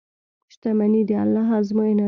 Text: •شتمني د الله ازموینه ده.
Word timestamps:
•شتمني 0.53 1.01
د 1.09 1.11
الله 1.23 1.47
ازموینه 1.59 1.97
ده. 1.97 1.99